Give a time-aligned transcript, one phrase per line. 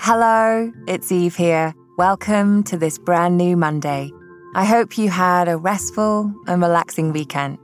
[0.00, 1.74] Hello, it's Eve here.
[1.96, 4.12] Welcome to this brand new Monday.
[4.54, 7.58] I hope you had a restful and relaxing weekend.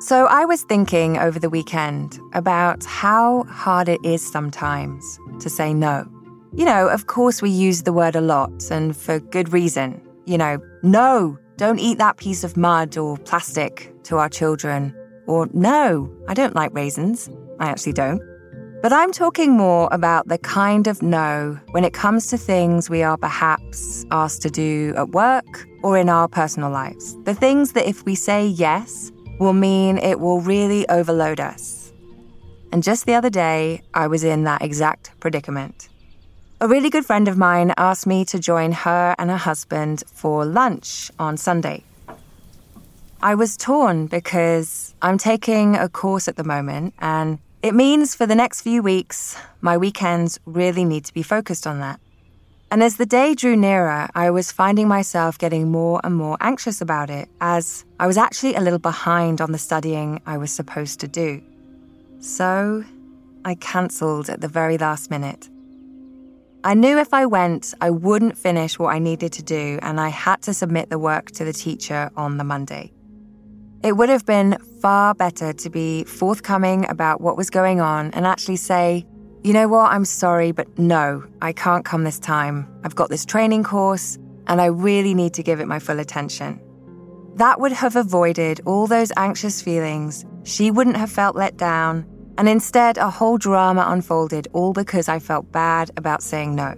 [0.00, 5.72] So, I was thinking over the weekend about how hard it is sometimes to say
[5.72, 6.06] no.
[6.54, 10.02] You know, of course, we use the word a lot and for good reason.
[10.26, 14.94] You know, no, don't eat that piece of mud or plastic to our children.
[15.26, 17.30] Or no, I don't like raisins.
[17.60, 18.20] I actually don't.
[18.82, 23.02] But I'm talking more about the kind of no when it comes to things we
[23.02, 27.16] are perhaps asked to do at work or in our personal lives.
[27.24, 31.92] The things that if we say yes, will mean it will really overload us.
[32.72, 35.88] And just the other day, I was in that exact predicament.
[36.64, 40.46] A really good friend of mine asked me to join her and her husband for
[40.46, 41.84] lunch on Sunday.
[43.22, 48.24] I was torn because I'm taking a course at the moment and it means for
[48.24, 52.00] the next few weeks, my weekends really need to be focused on that.
[52.70, 56.80] And as the day drew nearer, I was finding myself getting more and more anxious
[56.80, 60.98] about it, as I was actually a little behind on the studying I was supposed
[61.00, 61.42] to do.
[62.20, 62.86] So
[63.44, 65.50] I cancelled at the very last minute.
[66.64, 70.08] I knew if I went, I wouldn't finish what I needed to do, and I
[70.08, 72.90] had to submit the work to the teacher on the Monday.
[73.82, 78.26] It would have been far better to be forthcoming about what was going on and
[78.26, 79.04] actually say,
[79.42, 82.66] you know what, I'm sorry, but no, I can't come this time.
[82.82, 86.58] I've got this training course and I really need to give it my full attention.
[87.34, 90.24] That would have avoided all those anxious feelings.
[90.44, 92.06] She wouldn't have felt let down.
[92.36, 96.74] And instead, a whole drama unfolded all because I felt bad about saying no.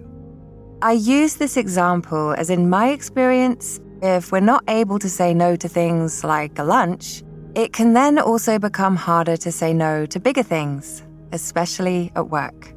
[0.81, 5.55] I use this example as in my experience, if we're not able to say no
[5.55, 7.23] to things like a lunch,
[7.55, 12.73] it can then also become harder to say no to bigger things, especially at work.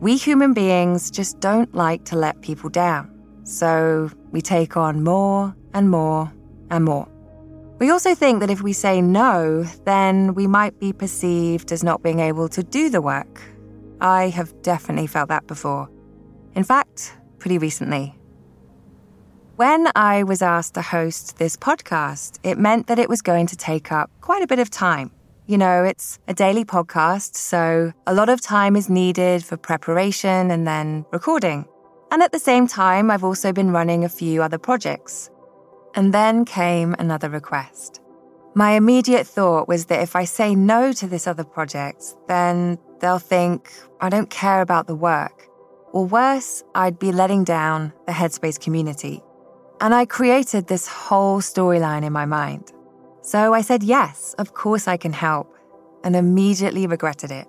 [0.00, 3.10] We human beings just don't like to let people down,
[3.44, 6.32] so we take on more and more
[6.70, 7.08] and more.
[7.78, 12.02] We also think that if we say no, then we might be perceived as not
[12.02, 13.40] being able to do the work.
[14.00, 15.88] I have definitely felt that before.
[16.56, 18.16] In fact, pretty recently.
[19.54, 23.56] When I was asked to host this podcast, it meant that it was going to
[23.56, 25.12] take up quite a bit of time.
[25.46, 30.50] You know, it's a daily podcast, so a lot of time is needed for preparation
[30.50, 31.64] and then recording.
[32.10, 35.30] And at the same time, I've also been running a few other projects.
[35.94, 38.00] And then came another request.
[38.54, 43.18] My immediate thought was that if I say no to this other project, then they'll
[43.18, 45.48] think I don't care about the work.
[45.92, 49.22] Or worse, I'd be letting down the Headspace community.
[49.80, 52.72] And I created this whole storyline in my mind.
[53.22, 55.54] So I said, yes, of course I can help,
[56.02, 57.46] and immediately regretted it.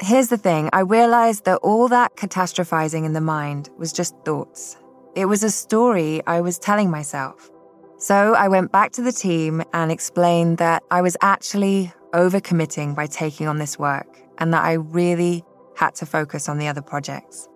[0.00, 4.76] Here's the thing I realized that all that catastrophizing in the mind was just thoughts.
[5.14, 7.51] It was a story I was telling myself.
[8.02, 13.06] So I went back to the team and explained that I was actually overcommitting by
[13.06, 14.08] taking on this work
[14.38, 15.44] and that I really
[15.76, 17.48] had to focus on the other projects.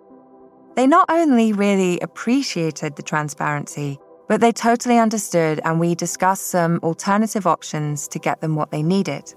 [0.77, 3.99] They not only really appreciated the transparency,
[4.29, 8.85] but they totally understood, and we discussed some alternative options to get them what they
[8.85, 9.35] needed.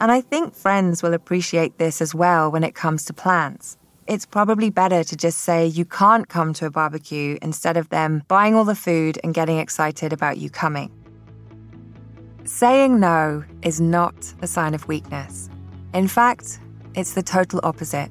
[0.00, 3.78] And I think friends will appreciate this as well when it comes to plans.
[4.12, 8.22] It's probably better to just say you can't come to a barbecue instead of them
[8.28, 10.90] buying all the food and getting excited about you coming.
[12.44, 15.48] Saying no is not a sign of weakness.
[15.94, 16.60] In fact,
[16.94, 18.10] it's the total opposite.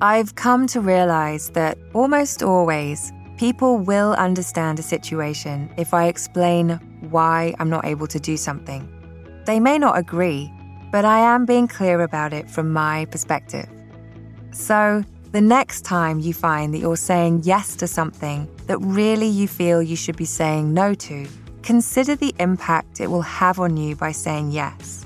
[0.00, 6.70] I've come to realize that almost always People will understand a situation if I explain
[7.10, 8.82] why I'm not able to do something.
[9.46, 10.52] They may not agree,
[10.90, 13.68] but I am being clear about it from my perspective.
[14.52, 19.46] So, the next time you find that you're saying yes to something that really you
[19.46, 21.26] feel you should be saying no to,
[21.62, 25.04] consider the impact it will have on you by saying yes.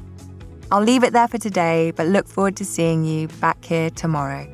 [0.70, 4.46] I'll leave it there for today, but look forward to seeing you back here tomorrow.